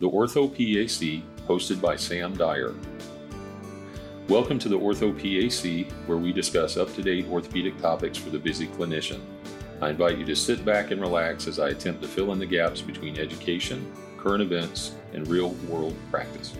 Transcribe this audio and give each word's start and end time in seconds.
the 0.00 0.08
Ortho 0.08 0.48
PAC, 0.48 1.22
hosted 1.46 1.78
by 1.78 1.94
Sam 1.94 2.34
Dyer. 2.34 2.74
Welcome 4.28 4.58
to 4.60 4.68
the 4.70 4.78
Ortho 4.78 5.12
PAC, 5.12 5.92
where 6.06 6.16
we 6.16 6.32
discuss 6.32 6.78
up 6.78 6.94
to 6.94 7.02
date 7.02 7.26
orthopedic 7.28 7.78
topics 7.82 8.16
for 8.16 8.30
the 8.30 8.38
busy 8.38 8.66
clinician. 8.68 9.20
I 9.82 9.90
invite 9.90 10.16
you 10.16 10.24
to 10.24 10.34
sit 10.34 10.64
back 10.64 10.90
and 10.90 11.02
relax 11.02 11.46
as 11.46 11.58
I 11.58 11.68
attempt 11.68 12.00
to 12.00 12.08
fill 12.08 12.32
in 12.32 12.38
the 12.38 12.46
gaps 12.46 12.80
between 12.80 13.18
education, 13.18 13.92
current 14.16 14.42
events, 14.42 14.94
and 15.12 15.28
real 15.28 15.50
world 15.68 15.94
practice. 16.10 16.54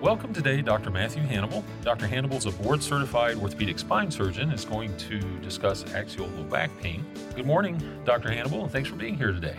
Welcome 0.00 0.32
today, 0.32 0.62
Dr. 0.62 0.90
Matthew 0.90 1.22
Hannibal. 1.22 1.64
Dr. 1.82 2.06
Hannibal 2.06 2.36
is 2.36 2.46
a 2.46 2.52
board 2.52 2.84
certified 2.84 3.36
orthopedic 3.38 3.80
spine 3.80 4.12
surgeon 4.12 4.52
is 4.52 4.64
going 4.64 4.96
to 4.96 5.18
discuss 5.40 5.92
axial 5.92 6.28
low 6.36 6.44
back 6.44 6.70
pain. 6.80 7.04
Good 7.34 7.46
morning, 7.46 7.82
Dr. 8.04 8.30
Hannibal, 8.30 8.62
and 8.62 8.70
thanks 8.70 8.88
for 8.88 8.94
being 8.94 9.16
here 9.16 9.32
today. 9.32 9.56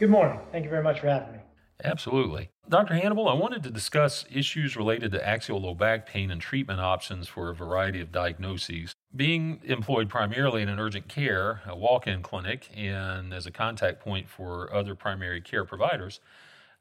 Good 0.00 0.10
morning. 0.10 0.40
Thank 0.50 0.64
you 0.64 0.70
very 0.70 0.82
much 0.82 0.98
for 0.98 1.06
having 1.06 1.34
me. 1.34 1.39
Absolutely. 1.84 2.50
Dr. 2.68 2.94
Hannibal, 2.94 3.28
I 3.28 3.34
wanted 3.34 3.62
to 3.64 3.70
discuss 3.70 4.24
issues 4.32 4.76
related 4.76 5.12
to 5.12 5.26
axial 5.26 5.60
low 5.60 5.74
back 5.74 6.06
pain 6.06 6.30
and 6.30 6.40
treatment 6.40 6.80
options 6.80 7.26
for 7.26 7.50
a 7.50 7.54
variety 7.54 8.00
of 8.00 8.12
diagnoses. 8.12 8.94
Being 9.14 9.60
employed 9.64 10.08
primarily 10.08 10.62
in 10.62 10.68
an 10.68 10.78
urgent 10.78 11.08
care, 11.08 11.62
a 11.66 11.76
walk 11.76 12.06
in 12.06 12.22
clinic, 12.22 12.68
and 12.76 13.34
as 13.34 13.46
a 13.46 13.50
contact 13.50 14.00
point 14.00 14.28
for 14.28 14.72
other 14.72 14.94
primary 14.94 15.40
care 15.40 15.64
providers, 15.64 16.20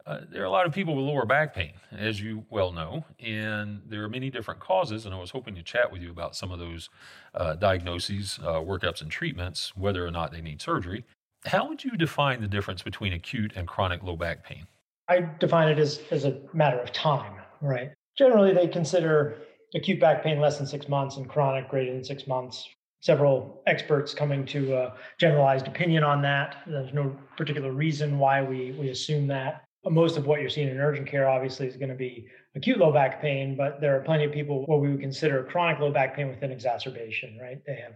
uh, 0.05 0.21
there 0.31 0.41
are 0.41 0.45
a 0.45 0.49
lot 0.49 0.65
of 0.65 0.73
people 0.73 0.95
with 0.95 1.05
lower 1.05 1.25
back 1.25 1.53
pain, 1.53 1.73
as 1.91 2.21
you 2.21 2.45
well 2.49 2.71
know, 2.71 3.05
and 3.19 3.81
there 3.87 4.03
are 4.03 4.09
many 4.09 4.29
different 4.29 4.59
causes. 4.59 5.05
And 5.05 5.13
I 5.13 5.19
was 5.19 5.31
hoping 5.31 5.55
to 5.55 5.63
chat 5.63 5.91
with 5.91 6.01
you 6.01 6.11
about 6.11 6.35
some 6.35 6.51
of 6.51 6.59
those 6.59 6.89
uh, 7.35 7.55
diagnoses, 7.55 8.39
uh, 8.41 8.53
workups, 8.59 9.01
and 9.01 9.11
treatments, 9.11 9.75
whether 9.75 10.05
or 10.05 10.11
not 10.11 10.31
they 10.31 10.41
need 10.41 10.61
surgery. 10.61 11.03
How 11.45 11.67
would 11.67 11.83
you 11.83 11.91
define 11.91 12.41
the 12.41 12.47
difference 12.47 12.81
between 12.81 13.13
acute 13.13 13.53
and 13.55 13.67
chronic 13.67 14.03
low 14.03 14.15
back 14.15 14.43
pain? 14.43 14.67
I 15.09 15.27
define 15.39 15.69
it 15.69 15.79
as, 15.79 16.01
as 16.11 16.25
a 16.25 16.39
matter 16.53 16.79
of 16.79 16.93
time, 16.93 17.33
right? 17.61 17.89
Generally, 18.17 18.53
they 18.53 18.67
consider 18.67 19.37
acute 19.75 19.99
back 19.99 20.23
pain 20.23 20.39
less 20.39 20.57
than 20.57 20.67
six 20.67 20.87
months 20.87 21.17
and 21.17 21.27
chronic 21.27 21.67
greater 21.67 21.91
than 21.91 22.03
six 22.03 22.27
months. 22.27 22.67
Several 23.01 23.63
experts 23.65 24.13
coming 24.13 24.45
to 24.47 24.75
a 24.75 24.93
generalized 25.19 25.67
opinion 25.67 26.03
on 26.03 26.21
that. 26.21 26.57
There's 26.67 26.93
no 26.93 27.15
particular 27.37 27.71
reason 27.71 28.19
why 28.19 28.43
we, 28.43 28.73
we 28.73 28.89
assume 28.89 29.25
that 29.27 29.63
most 29.85 30.17
of 30.17 30.27
what 30.27 30.41
you're 30.41 30.49
seeing 30.49 30.67
in 30.67 30.77
urgent 30.77 31.07
care 31.07 31.27
obviously 31.27 31.65
is 31.65 31.77
going 31.77 31.89
to 31.89 31.95
be 31.95 32.27
acute 32.55 32.77
low 32.77 32.91
back 32.91 33.21
pain, 33.21 33.55
but 33.55 33.79
there 33.79 33.95
are 33.95 34.01
plenty 34.01 34.25
of 34.25 34.31
people 34.31 34.65
what 34.65 34.81
we 34.81 34.89
would 34.89 34.99
consider 34.99 35.43
chronic 35.43 35.79
low 35.79 35.91
back 35.91 36.15
pain 36.15 36.27
with 36.27 36.43
an 36.43 36.51
exacerbation, 36.51 37.37
right? 37.41 37.59
They 37.65 37.75
have 37.75 37.93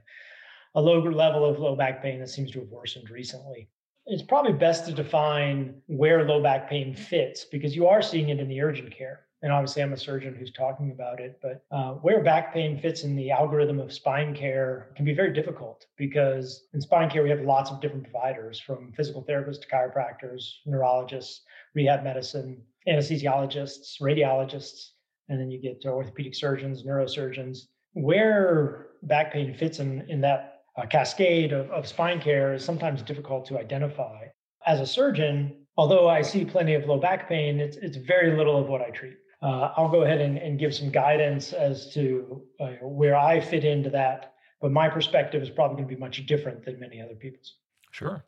a 0.75 0.81
lower 0.81 1.11
level 1.11 1.45
of 1.45 1.59
low 1.59 1.75
back 1.75 2.01
pain 2.01 2.19
that 2.19 2.29
seems 2.29 2.51
to 2.51 2.59
have 2.59 2.69
worsened 2.69 3.09
recently. 3.09 3.69
It's 4.05 4.23
probably 4.23 4.53
best 4.53 4.85
to 4.87 4.91
define 4.91 5.81
where 5.87 6.27
low 6.27 6.41
back 6.41 6.69
pain 6.69 6.93
fits 6.93 7.45
because 7.45 7.75
you 7.75 7.87
are 7.87 8.01
seeing 8.01 8.29
it 8.29 8.39
in 8.39 8.49
the 8.49 8.61
urgent 8.61 8.95
care. 8.95 9.21
And 9.43 9.51
obviously, 9.51 9.83
I'm 9.83 9.91
a 9.91 9.97
surgeon 9.97 10.35
who's 10.35 10.53
talking 10.53 10.91
about 10.91 11.19
it, 11.19 11.37
but 11.41 11.65
uh, 11.69 11.95
where 11.95 12.23
back 12.23 12.53
pain 12.53 12.79
fits 12.79 13.03
in 13.03 13.13
the 13.13 13.29
algorithm 13.29 13.77
of 13.79 13.91
spine 13.91 14.33
care 14.33 14.93
can 14.95 15.03
be 15.03 15.13
very 15.13 15.33
difficult 15.33 15.85
because 15.97 16.63
in 16.73 16.79
spine 16.79 17.09
care, 17.09 17.23
we 17.23 17.29
have 17.29 17.41
lots 17.41 17.69
of 17.69 17.81
different 17.81 18.03
providers 18.03 18.57
from 18.57 18.93
physical 18.93 19.21
therapists 19.21 19.59
to 19.61 19.67
chiropractors, 19.67 20.49
neurologists, 20.65 21.41
rehab 21.75 22.05
medicine, 22.05 22.61
anesthesiologists, 22.87 24.01
radiologists, 24.01 24.91
and 25.27 25.39
then 25.39 25.51
you 25.51 25.59
get 25.59 25.81
to 25.81 25.89
orthopedic 25.89 26.35
surgeons, 26.35 26.83
neurosurgeons. 26.83 27.67
Where 27.93 28.87
back 29.03 29.33
pain 29.33 29.53
fits 29.53 29.79
in, 29.79 30.09
in 30.09 30.21
that 30.21 30.52
uh, 30.75 30.85
cascade 30.85 31.53
of, 31.53 31.69
of 31.71 31.87
spine 31.87 32.19
care 32.19 32.53
is 32.53 32.63
sometimes 32.63 33.01
difficult 33.01 33.45
to 33.47 33.57
identify. 33.57 34.25
As 34.65 34.79
a 34.79 34.87
surgeon, 34.87 35.55
although 35.77 36.07
I 36.09 36.21
see 36.21 36.45
plenty 36.45 36.73
of 36.73 36.85
low 36.85 36.97
back 36.97 37.27
pain, 37.27 37.59
it's, 37.59 37.77
it's 37.77 37.97
very 37.97 38.35
little 38.35 38.57
of 38.57 38.67
what 38.67 38.81
I 38.81 38.89
treat. 38.89 39.17
Uh, 39.41 39.73
I'll 39.75 39.89
go 39.89 40.03
ahead 40.03 40.21
and, 40.21 40.37
and, 40.37 40.57
give 40.57 40.73
some 40.73 40.89
guidance 40.89 41.51
as 41.51 41.93
to 41.93 42.43
uh, 42.61 42.67
where 42.81 43.17
I 43.17 43.41
fit 43.41 43.65
into 43.65 43.89
that, 43.89 44.35
but 44.61 44.71
my 44.71 44.87
perspective 44.87 45.43
is 45.43 45.49
probably 45.49 45.75
going 45.75 45.89
to 45.89 45.95
be 45.95 45.99
much 45.99 46.25
different 46.25 46.63
than 46.63 46.79
many 46.79 47.01
other 47.01 47.15
people's. 47.15 47.55
Sure. 47.91 48.23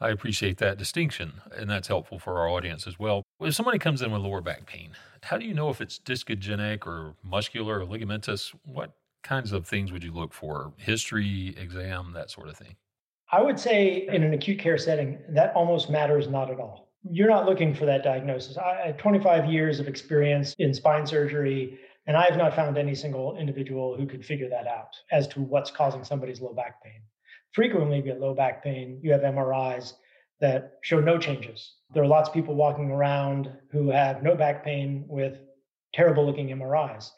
I 0.00 0.10
appreciate 0.10 0.58
that 0.58 0.78
distinction, 0.78 1.42
and 1.54 1.68
that's 1.68 1.88
helpful 1.88 2.20
for 2.20 2.38
our 2.38 2.48
audience 2.48 2.86
as 2.86 2.98
well. 2.98 3.24
If 3.40 3.54
somebody 3.54 3.78
comes 3.78 4.00
in 4.00 4.12
with 4.12 4.22
lower 4.22 4.40
back 4.40 4.64
pain, 4.64 4.92
how 5.24 5.36
do 5.38 5.44
you 5.44 5.52
know 5.52 5.68
if 5.70 5.80
it's 5.80 5.98
discogenic 5.98 6.86
or 6.86 7.16
muscular 7.22 7.80
or 7.80 7.86
ligamentous? 7.86 8.54
What 8.64 8.92
kinds 9.22 9.52
of 9.52 9.66
things 9.66 9.92
would 9.92 10.04
you 10.04 10.12
look 10.12 10.32
for? 10.32 10.72
History, 10.76 11.54
exam, 11.58 12.12
that 12.14 12.30
sort 12.30 12.48
of 12.48 12.56
thing? 12.56 12.76
I 13.32 13.42
would 13.42 13.58
say 13.58 14.08
in 14.08 14.22
an 14.22 14.34
acute 14.34 14.58
care 14.58 14.78
setting, 14.78 15.18
that 15.28 15.54
almost 15.54 15.90
matters 15.90 16.28
not 16.28 16.50
at 16.50 16.58
all. 16.58 16.88
You're 17.10 17.28
not 17.30 17.46
looking 17.46 17.74
for 17.74 17.86
that 17.86 18.02
diagnosis. 18.02 18.58
I 18.58 18.86
have 18.86 18.96
25 18.98 19.50
years 19.50 19.80
of 19.80 19.88
experience 19.88 20.54
in 20.58 20.74
spine 20.74 21.06
surgery, 21.06 21.78
and 22.06 22.16
I 22.16 22.24
have 22.24 22.36
not 22.36 22.54
found 22.54 22.76
any 22.76 22.94
single 22.94 23.36
individual 23.38 23.96
who 23.96 24.06
could 24.06 24.24
figure 24.24 24.48
that 24.48 24.66
out 24.66 24.96
as 25.12 25.28
to 25.28 25.40
what's 25.40 25.70
causing 25.70 26.04
somebody's 26.04 26.40
low 26.40 26.52
back 26.52 26.82
pain 26.82 27.00
frequently 27.52 27.96
you 27.96 28.02
get 28.02 28.20
low 28.20 28.34
back 28.34 28.62
pain, 28.62 29.00
you 29.02 29.12
have 29.12 29.22
MRIs 29.22 29.94
that 30.40 30.78
show 30.82 31.00
no 31.00 31.18
changes. 31.18 31.74
There 31.92 32.02
are 32.02 32.06
lots 32.06 32.28
of 32.28 32.34
people 32.34 32.54
walking 32.54 32.90
around 32.90 33.50
who 33.70 33.90
have 33.90 34.22
no 34.22 34.34
back 34.34 34.64
pain 34.64 35.04
with 35.08 35.38
terrible 35.92 36.24
looking 36.24 36.48
MRIs. 36.48 37.10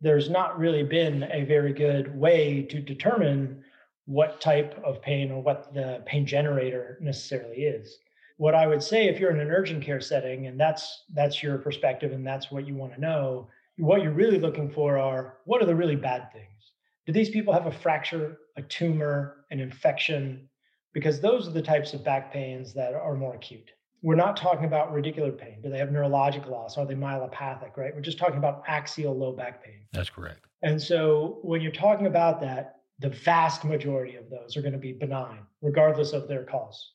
There's 0.00 0.28
not 0.28 0.58
really 0.58 0.82
been 0.82 1.24
a 1.32 1.44
very 1.44 1.72
good 1.72 2.14
way 2.16 2.62
to 2.62 2.80
determine 2.80 3.64
what 4.06 4.40
type 4.40 4.80
of 4.84 5.02
pain 5.02 5.30
or 5.30 5.42
what 5.42 5.74
the 5.74 6.02
pain 6.06 6.26
generator 6.26 6.98
necessarily 7.00 7.64
is. 7.64 7.98
What 8.36 8.54
I 8.54 8.66
would 8.66 8.82
say 8.82 9.08
if 9.08 9.18
you're 9.18 9.30
in 9.30 9.40
an 9.40 9.50
urgent 9.50 9.82
care 9.82 10.00
setting 10.00 10.46
and 10.46 10.60
that's 10.60 11.04
that's 11.12 11.42
your 11.42 11.58
perspective 11.58 12.12
and 12.12 12.26
that's 12.26 12.50
what 12.50 12.66
you 12.66 12.74
want 12.74 12.94
to 12.94 13.00
know, 13.00 13.48
what 13.78 14.02
you're 14.02 14.12
really 14.12 14.38
looking 14.38 14.70
for 14.70 14.98
are 14.98 15.38
what 15.44 15.62
are 15.62 15.66
the 15.66 15.74
really 15.74 15.96
bad 15.96 16.32
things? 16.32 16.72
Do 17.06 17.12
these 17.12 17.30
people 17.30 17.52
have 17.52 17.66
a 17.66 17.72
fracture, 17.72 18.38
a 18.56 18.62
tumor, 18.62 19.44
an 19.50 19.60
infection? 19.60 20.48
Because 20.92 21.20
those 21.20 21.48
are 21.48 21.52
the 21.52 21.62
types 21.62 21.94
of 21.94 22.04
back 22.04 22.32
pains 22.32 22.74
that 22.74 22.94
are 22.94 23.14
more 23.14 23.34
acute. 23.34 23.70
We're 24.02 24.14
not 24.14 24.36
talking 24.36 24.66
about 24.66 24.94
radicular 24.94 25.36
pain. 25.36 25.60
Do 25.62 25.70
they 25.70 25.78
have 25.78 25.88
neurologic 25.88 26.48
loss? 26.48 26.76
Are 26.78 26.86
they 26.86 26.94
myelopathic, 26.94 27.76
right? 27.76 27.94
We're 27.94 28.00
just 28.00 28.18
talking 28.18 28.38
about 28.38 28.62
axial 28.68 29.16
low 29.16 29.32
back 29.32 29.64
pain. 29.64 29.80
That's 29.92 30.10
correct. 30.10 30.40
And 30.62 30.80
so 30.80 31.38
when 31.42 31.60
you're 31.60 31.72
talking 31.72 32.06
about 32.06 32.40
that, 32.42 32.76
the 32.98 33.10
vast 33.10 33.64
majority 33.64 34.16
of 34.16 34.30
those 34.30 34.56
are 34.56 34.62
going 34.62 34.72
to 34.72 34.78
be 34.78 34.92
benign, 34.92 35.40
regardless 35.60 36.12
of 36.12 36.28
their 36.28 36.44
cause. 36.44 36.92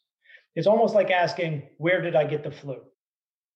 It's 0.55 0.67
almost 0.67 0.95
like 0.95 1.11
asking, 1.11 1.63
where 1.77 2.01
did 2.01 2.15
I 2.15 2.25
get 2.25 2.43
the 2.43 2.51
flu? 2.51 2.77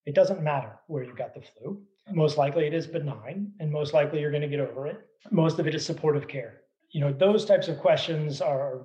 It 0.06 0.16
doesn't 0.16 0.44
matter 0.44 0.80
where 0.88 1.04
you 1.04 1.16
got 1.16 1.34
the 1.34 1.42
flu. 1.42 1.82
Most 2.12 2.38
likely 2.38 2.68
it 2.68 2.74
is 2.74 2.86
benign, 2.86 3.52
and 3.60 3.72
most 3.72 3.94
likely 3.94 4.22
you're 4.22 4.32
going 4.32 4.42
to 4.42 4.48
get 4.48 4.60
over 4.60 4.86
it. 4.86 5.00
Most 5.32 5.58
of 5.58 5.68
it 5.68 5.74
is 5.74 5.84
supportive 5.84 6.28
care. 6.28 6.62
You 6.92 7.02
know, 7.02 7.12
those 7.12 7.46
types 7.46 7.68
of 7.68 7.80
questions 7.80 8.42
are 8.42 8.84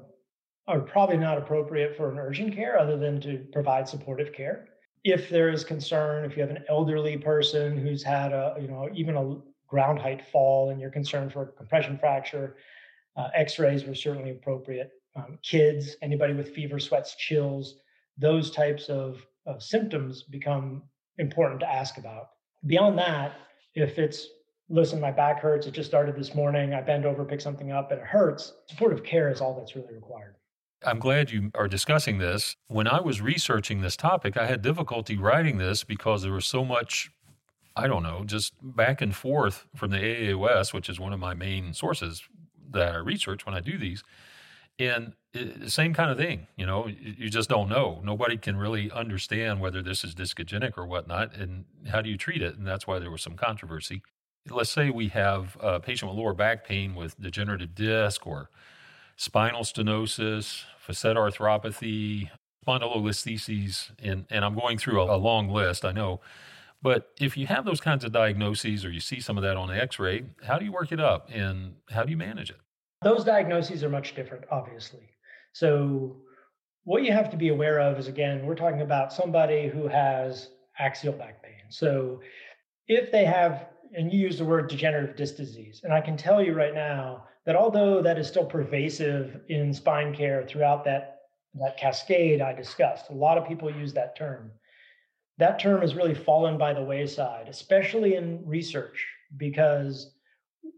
are 0.70 0.81
probably 0.81 1.16
not 1.16 1.36
appropriate 1.36 1.97
for 1.97 2.10
an 2.12 2.19
urgent 2.19 2.54
care 2.54 2.78
other 2.78 2.97
than 2.97 3.20
to 3.20 3.44
provide 3.53 3.88
supportive 3.88 4.32
care. 4.32 4.69
If 5.03 5.28
there 5.28 5.50
is 5.50 5.64
concern, 5.64 6.25
if 6.25 6.36
you 6.36 6.42
have 6.42 6.50
an 6.50 6.64
elderly 6.69 7.16
person 7.16 7.76
who's 7.76 8.03
had 8.03 8.32
a, 8.32 8.56
you 8.60 8.69
know, 8.69 8.88
even 8.94 9.16
a 9.16 9.36
ground 9.66 9.98
height 9.98 10.25
fall 10.31 10.70
and 10.70 10.81
you're 10.81 10.91
concerned 10.91 11.32
for 11.32 11.42
a 11.42 11.47
compression 11.47 11.98
fracture, 11.98 12.56
uh, 13.16 13.28
x-rays 13.34 13.84
were 13.84 13.94
certainly 13.94 14.31
appropriate. 14.31 14.92
Um, 15.16 15.38
kids, 15.42 15.97
anybody 16.03 16.34
with 16.34 16.54
fever, 16.54 16.78
sweats, 16.78 17.16
chills, 17.16 17.81
those 18.16 18.52
types 18.52 18.88
of, 18.88 19.26
of 19.47 19.62
symptoms 19.62 20.22
become 20.22 20.82
important 21.19 21.60
to 21.60 21.69
ask 21.69 21.98
about. 21.98 22.28
Beyond 22.66 22.97
that, 22.98 23.32
if 23.75 23.98
it's 23.98 24.28
listen, 24.69 25.00
my 25.00 25.10
back 25.10 25.41
hurts, 25.41 25.66
it 25.66 25.72
just 25.72 25.88
started 25.88 26.14
this 26.14 26.34
morning, 26.34 26.75
I 26.75 26.81
bend 26.81 27.04
over, 27.04 27.25
pick 27.25 27.41
something 27.41 27.72
up, 27.72 27.91
and 27.91 28.00
it 28.00 28.06
hurts, 28.06 28.52
supportive 28.69 29.02
care 29.02 29.28
is 29.28 29.41
all 29.41 29.58
that's 29.58 29.75
really 29.75 29.92
required. 29.92 30.37
I'm 30.85 30.99
glad 30.99 31.31
you 31.31 31.50
are 31.55 31.69
discussing 31.69 32.19
this. 32.19 32.56
When 32.69 32.88
I 32.88 33.00
was 33.00 33.21
researching 33.21 33.81
this 33.81 33.97
topic, 33.97 34.37
I 34.37 34.47
had 34.47 34.62
difficulty 34.62 35.17
writing 35.17 35.59
this 35.59 35.85
because 35.85 36.23
there 36.23 36.32
was 36.32 36.47
so 36.47 36.65
much, 36.65 37.11
I 37.77 37.87
don't 37.87 38.03
know, 38.03 38.25
just 38.25 38.55
back 38.62 39.03
and 39.03 39.15
forth 39.15 39.67
from 39.77 39.91
the 39.91 39.99
AAOS, 39.99 40.73
which 40.73 40.88
is 40.88 40.99
one 40.99 41.12
of 41.12 41.21
my 41.21 41.35
main 41.35 41.75
sources 41.75 42.23
that 42.71 42.94
I 42.94 42.97
research 42.97 43.44
when 43.44 43.55
I 43.55 43.61
do 43.61 43.77
these. 43.77 44.03
And 44.79 45.12
it, 45.35 45.71
same 45.71 45.93
kind 45.93 46.11
of 46.11 46.17
thing, 46.17 46.47
you 46.56 46.65
know, 46.65 46.87
you 46.87 47.29
just 47.29 47.50
don't 47.50 47.69
know. 47.69 48.00
Nobody 48.03 48.38
can 48.38 48.56
really 48.56 48.91
understand 48.91 49.61
whether 49.61 49.83
this 49.83 50.03
is 50.03 50.15
discogenic 50.15 50.79
or 50.79 50.87
whatnot, 50.87 51.37
and 51.37 51.67
how 51.91 52.00
do 52.00 52.09
you 52.09 52.17
treat 52.17 52.41
it? 52.41 52.56
And 52.56 52.67
that's 52.67 52.87
why 52.87 52.99
there 52.99 53.11
was 53.11 53.21
some 53.21 53.37
controversy. 53.37 54.03
Let's 54.49 54.71
say 54.71 54.88
we 54.88 55.09
have 55.09 55.59
a 55.61 55.79
patient 55.79 56.11
with 56.11 56.19
lower 56.19 56.33
back 56.33 56.65
pain 56.65 56.94
with 56.94 57.21
degenerative 57.21 57.75
disc 57.75 58.26
or 58.26 58.49
spinal 59.20 59.61
stenosis, 59.61 60.64
facet 60.78 61.14
arthropathy, 61.14 62.31
spondylolistheses, 62.67 63.90
and, 64.02 64.25
and 64.31 64.46
I'm 64.46 64.55
going 64.55 64.78
through 64.78 65.02
a, 65.02 65.14
a 65.14 65.19
long 65.19 65.50
list, 65.50 65.84
I 65.84 65.93
know. 65.93 66.22
But 66.81 67.11
if 67.20 67.37
you 67.37 67.46
have 67.46 67.67
those 67.67 67.82
kinds 67.82 68.02
of 68.02 68.12
diagnoses 68.12 68.82
or 68.82 68.90
you 68.90 69.00
see 69.00 69.20
some 69.20 69.37
of 69.37 69.43
that 69.43 69.58
on 69.58 69.69
the 69.69 69.75
x 69.75 69.99
ray, 69.99 70.25
how 70.43 70.58
do 70.58 70.64
you 70.64 70.72
work 70.72 70.90
it 70.90 71.00
up 71.00 71.28
and 71.31 71.75
how 71.90 72.02
do 72.02 72.11
you 72.11 72.17
manage 72.17 72.49
it? 72.49 72.56
Those 73.02 73.22
diagnoses 73.22 73.84
are 73.84 73.90
much 73.90 74.14
different, 74.14 74.44
obviously. 74.50 75.11
So, 75.52 76.16
what 76.84 77.02
you 77.02 77.12
have 77.12 77.28
to 77.31 77.37
be 77.37 77.49
aware 77.49 77.78
of 77.78 77.99
is 77.99 78.08
again, 78.08 78.46
we're 78.46 78.55
talking 78.55 78.81
about 78.81 79.12
somebody 79.12 79.69
who 79.69 79.87
has 79.87 80.49
axial 80.78 81.12
back 81.12 81.43
pain. 81.43 81.69
So 81.69 82.23
if 82.88 83.12
they 83.12 83.26
have, 83.26 83.66
and 83.93 84.11
you 84.11 84.19
use 84.19 84.38
the 84.38 84.46
word 84.46 84.70
degenerative 84.70 85.14
disc 85.14 85.37
disease, 85.37 85.82
and 85.84 85.93
I 85.93 86.00
can 86.00 86.16
tell 86.16 86.43
you 86.43 86.55
right 86.55 86.73
now 86.73 87.25
that 87.46 87.56
although 87.56 88.02
that 88.02 88.19
is 88.19 88.28
still 88.28 88.44
pervasive 88.44 89.40
in 89.48 89.72
spine 89.72 90.14
care 90.14 90.44
throughout 90.46 90.84
that, 90.84 91.20
that 91.54 91.78
cascade 91.78 92.40
I 92.40 92.52
discussed, 92.52 93.10
a 93.10 93.14
lot 93.14 93.38
of 93.38 93.48
people 93.48 93.75
use 93.75 93.92
that 93.94 94.16
term. 94.16 94.52
That 95.38 95.58
term 95.58 95.81
has 95.81 95.94
really 95.94 96.14
fallen 96.14 96.58
by 96.58 96.75
the 96.75 96.82
wayside, 96.82 97.48
especially 97.48 98.14
in 98.14 98.46
research, 98.46 99.06
because 99.37 100.12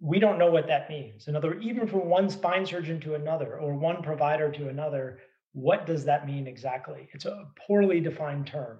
we 0.01 0.19
don't 0.19 0.39
know 0.39 0.51
what 0.51 0.69
that 0.69 0.89
means. 0.89 1.27
In 1.27 1.35
other 1.35 1.49
words, 1.49 1.67
even 1.67 1.87
from 1.87 2.09
one 2.09 2.31
spine 2.31 2.65
surgeon 2.65 3.01
to 3.01 3.15
another 3.15 3.59
or 3.59 3.75
one 3.75 4.03
provider 4.03 4.51
to 4.53 4.69
another, 4.69 5.19
what 5.53 5.87
does 5.87 6.05
that 6.05 6.27
mean 6.27 6.47
exactly? 6.47 7.09
It's 7.13 7.25
a 7.25 7.49
poorly 7.67 8.01
defined 8.01 8.47
term. 8.47 8.79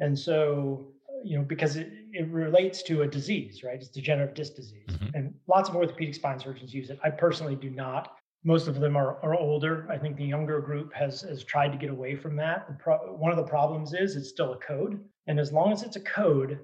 And 0.00 0.18
so, 0.18 0.93
you 1.24 1.38
know, 1.38 1.44
because 1.44 1.76
it, 1.76 1.92
it 2.12 2.28
relates 2.28 2.82
to 2.84 3.02
a 3.02 3.06
disease, 3.06 3.62
right? 3.64 3.76
It's 3.76 3.88
degenerative 3.88 4.34
disc 4.34 4.54
disease. 4.54 4.86
Mm-hmm. 4.88 5.16
And 5.16 5.34
lots 5.48 5.68
of 5.68 5.76
orthopedic 5.76 6.14
spine 6.14 6.38
surgeons 6.38 6.74
use 6.74 6.90
it. 6.90 6.98
I 7.02 7.10
personally 7.10 7.56
do 7.56 7.70
not. 7.70 8.16
Most 8.44 8.68
of 8.68 8.78
them 8.78 8.96
are, 8.96 9.16
are 9.24 9.34
older. 9.34 9.88
I 9.90 9.96
think 9.96 10.16
the 10.16 10.24
younger 10.24 10.60
group 10.60 10.92
has, 10.92 11.22
has 11.22 11.42
tried 11.44 11.72
to 11.72 11.78
get 11.78 11.90
away 11.90 12.14
from 12.14 12.36
that. 12.36 12.78
Pro- 12.78 13.14
one 13.14 13.30
of 13.30 13.38
the 13.38 13.44
problems 13.44 13.94
is 13.94 14.16
it's 14.16 14.28
still 14.28 14.52
a 14.52 14.58
code. 14.58 15.00
And 15.26 15.40
as 15.40 15.52
long 15.52 15.72
as 15.72 15.82
it's 15.82 15.96
a 15.96 16.00
code 16.00 16.60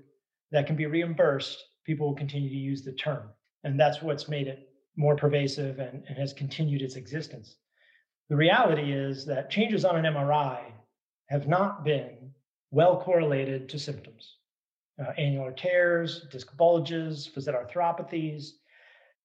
that 0.51 0.67
can 0.67 0.77
be 0.77 0.87
reimbursed, 0.87 1.59
people 1.87 2.09
will 2.09 2.17
continue 2.17 2.51
to 2.51 2.55
use 2.55 2.83
the 2.83 2.93
term. 2.93 3.31
And 3.65 3.81
that's 3.81 4.03
what's 4.03 4.29
made 4.29 4.47
it 4.47 4.69
more 4.97 5.17
pervasive 5.17 5.79
and, 5.79 6.05
and 6.07 6.19
has 6.19 6.35
continued 6.35 6.83
its 6.83 6.97
existence. 6.97 7.57
The 8.29 8.37
reality 8.37 8.93
is 8.93 9.25
that 9.27 9.51
changes 9.51 9.85
on 9.85 9.97
an 9.97 10.13
MRI 10.13 10.61
have 11.31 11.49
not 11.49 11.85
been 11.85 12.33
well 12.71 13.01
correlated 13.01 13.69
to 13.71 13.79
symptoms. 13.79 14.37
Uh, 15.01 15.13
annular 15.17 15.53
tears, 15.53 16.27
disc 16.31 16.55
bulges, 16.57 17.27
facet 17.27 17.55
arthropathies, 17.55 18.51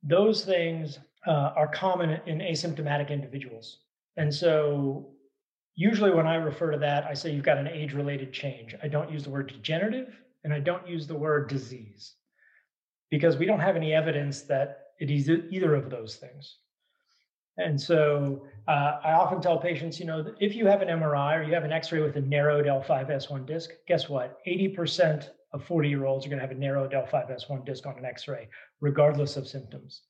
those 0.03 0.45
things 0.45 0.99
uh, 1.27 1.51
are 1.55 1.67
common 1.67 2.21
in 2.27 2.39
asymptomatic 2.39 3.09
individuals. 3.09 3.79
And 4.15 4.33
so, 4.33 5.09
usually 5.75 6.11
when 6.11 6.27
I 6.27 6.35
refer 6.35 6.71
to 6.71 6.77
that, 6.77 7.05
I 7.05 7.13
say 7.13 7.31
you've 7.31 7.43
got 7.43 7.57
an 7.57 7.67
age 7.67 7.93
related 7.93 8.31
change. 8.31 8.75
I 8.81 8.87
don't 8.87 9.11
use 9.11 9.23
the 9.23 9.29
word 9.29 9.47
degenerative 9.47 10.15
and 10.43 10.53
I 10.53 10.59
don't 10.59 10.87
use 10.87 11.07
the 11.07 11.15
word 11.15 11.49
disease 11.49 12.13
because 13.09 13.35
we 13.35 13.45
don't 13.45 13.59
have 13.59 13.75
any 13.75 13.93
evidence 13.93 14.43
that 14.43 14.91
it 14.99 15.11
is 15.11 15.29
either 15.29 15.75
of 15.75 15.89
those 15.89 16.15
things. 16.15 16.57
And 17.57 17.79
so 17.79 18.45
uh, 18.67 18.99
I 19.03 19.13
often 19.13 19.41
tell 19.41 19.57
patients, 19.57 19.99
you 19.99 20.05
know, 20.05 20.33
if 20.39 20.55
you 20.55 20.65
have 20.67 20.81
an 20.81 20.89
MRI 20.89 21.39
or 21.39 21.43
you 21.43 21.53
have 21.53 21.63
an 21.63 21.71
X-ray 21.71 22.01
with 22.01 22.15
a 22.17 22.21
narrowed 22.21 22.65
L5S1 22.65 23.45
disc, 23.45 23.71
guess 23.87 24.09
what? 24.09 24.39
80% 24.45 25.29
of 25.55 25.65
40-year-olds 25.65 26.25
are 26.25 26.29
going 26.29 26.39
to 26.39 26.45
have 26.45 26.55
a 26.55 26.59
narrow 26.59 26.87
L5S1 26.87 27.65
disc 27.65 27.85
on 27.85 27.97
an 27.97 28.05
X-ray, 28.05 28.49
regardless 28.81 29.37
of 29.37 29.47
symptoms. 29.47 30.01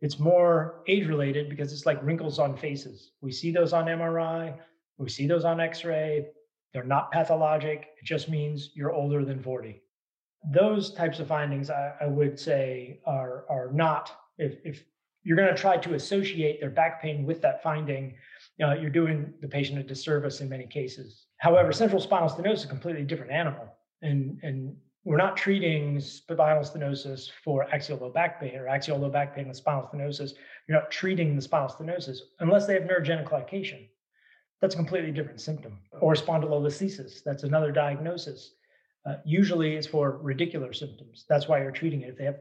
It's 0.00 0.18
more 0.18 0.82
age-related 0.88 1.50
because 1.50 1.72
it's 1.72 1.86
like 1.86 2.02
wrinkles 2.02 2.38
on 2.38 2.56
faces. 2.56 3.12
We 3.20 3.30
see 3.30 3.50
those 3.50 3.72
on 3.72 3.84
MRI, 3.84 4.56
we 4.98 5.08
see 5.10 5.26
those 5.26 5.44
on 5.44 5.60
X-ray. 5.60 6.26
They're 6.72 6.84
not 6.84 7.12
pathologic. 7.12 7.88
It 8.00 8.04
just 8.04 8.28
means 8.28 8.70
you're 8.74 8.92
older 8.92 9.24
than 9.24 9.42
40. 9.42 9.82
Those 10.52 10.92
types 10.92 11.18
of 11.20 11.28
findings, 11.28 11.70
I, 11.70 11.94
I 12.00 12.06
would 12.06 12.38
say, 12.38 13.00
are 13.06 13.44
are 13.48 13.70
not 13.72 14.16
if 14.38 14.58
if 14.64 14.84
you're 15.24 15.36
going 15.36 15.48
to 15.48 15.60
try 15.60 15.76
to 15.76 15.94
associate 15.94 16.60
their 16.60 16.70
back 16.70 17.02
pain 17.02 17.26
with 17.26 17.42
that 17.42 17.62
finding, 17.62 18.14
uh, 18.62 18.74
you're 18.74 18.90
doing 18.90 19.34
the 19.40 19.48
patient 19.48 19.78
a 19.78 19.82
disservice 19.82 20.40
in 20.40 20.48
many 20.48 20.66
cases. 20.66 21.26
However, 21.38 21.72
central 21.72 22.00
spinal 22.00 22.28
stenosis 22.28 22.52
is 22.54 22.64
a 22.64 22.68
completely 22.68 23.02
different 23.02 23.32
animal, 23.32 23.66
and 24.02 24.38
and 24.42 24.76
we're 25.06 25.16
not 25.16 25.36
treating 25.36 26.00
spinal 26.00 26.64
stenosis 26.64 27.30
for 27.44 27.72
axial 27.72 27.96
low 27.98 28.10
back 28.10 28.40
pain 28.40 28.56
or 28.56 28.66
axial 28.66 28.98
low 28.98 29.08
back 29.08 29.36
pain 29.36 29.46
with 29.46 29.56
spinal 29.56 29.88
stenosis. 29.88 30.32
You're 30.66 30.80
not 30.80 30.90
treating 30.90 31.36
the 31.36 31.42
spinal 31.42 31.68
stenosis 31.68 32.18
unless 32.40 32.66
they 32.66 32.74
have 32.74 32.82
neurogenic 32.82 33.24
claudication. 33.24 33.86
That's 34.60 34.74
a 34.74 34.76
completely 34.76 35.12
different 35.12 35.40
symptom. 35.40 35.78
Or 36.00 36.14
spondylolisthesis. 36.14 37.22
That's 37.22 37.44
another 37.44 37.70
diagnosis. 37.70 38.54
Uh, 39.08 39.14
usually 39.24 39.76
it's 39.76 39.86
for 39.86 40.18
radicular 40.24 40.74
symptoms. 40.74 41.24
That's 41.28 41.46
why 41.46 41.62
you're 41.62 41.70
treating 41.70 42.02
it. 42.02 42.08
If 42.08 42.18
they 42.18 42.24
have 42.24 42.40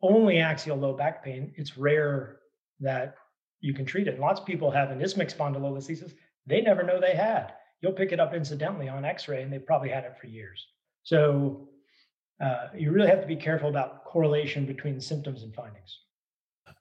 only 0.00 0.38
axial 0.38 0.76
low 0.76 0.92
back 0.92 1.24
pain, 1.24 1.52
it's 1.56 1.76
rare 1.76 2.36
that 2.78 3.16
you 3.60 3.74
can 3.74 3.84
treat 3.84 4.06
it. 4.06 4.14
And 4.14 4.20
lots 4.20 4.38
of 4.38 4.46
people 4.46 4.70
have 4.70 4.92
an 4.92 5.02
isthmic 5.02 5.30
spondylolisthesis. 5.30 6.12
They 6.46 6.60
never 6.60 6.84
know 6.84 7.00
they 7.00 7.16
had. 7.16 7.54
You'll 7.80 7.92
pick 7.92 8.12
it 8.12 8.20
up 8.20 8.34
incidentally 8.34 8.88
on 8.88 9.04
x-ray 9.04 9.42
and 9.42 9.52
they've 9.52 9.66
probably 9.66 9.88
had 9.88 10.04
it 10.04 10.16
for 10.20 10.28
years. 10.28 10.64
So 11.02 11.70
uh, 12.40 12.68
you 12.76 12.92
really 12.92 13.08
have 13.08 13.20
to 13.20 13.26
be 13.26 13.36
careful 13.36 13.68
about 13.68 14.04
correlation 14.04 14.66
between 14.66 15.00
symptoms 15.00 15.42
and 15.42 15.54
findings. 15.54 16.00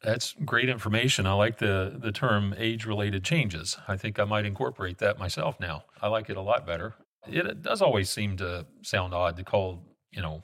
That's 0.02 0.34
great 0.44 0.70
information. 0.70 1.26
I 1.26 1.34
like 1.34 1.60
the, 1.60 1.98
the 1.98 2.12
term 2.12 2.54
age 2.58 2.86
related 2.86 3.24
changes. 3.24 3.78
I 3.88 3.96
think 3.96 4.20
I 4.20 4.26
might 4.26 4.46
incorporate 4.46 4.98
that 4.98 5.18
myself 5.18 5.60
now. 5.60 5.84
I 6.02 6.08
like 6.08 6.30
it 6.30 6.36
a 6.36 6.42
lot 6.42 6.68
better. 6.68 6.96
It 7.26 7.62
does 7.62 7.82
always 7.82 8.10
seem 8.10 8.36
to 8.38 8.66
sound 8.82 9.14
odd 9.14 9.38
to 9.38 9.44
call, 9.44 9.82
you 10.12 10.22
know, 10.22 10.44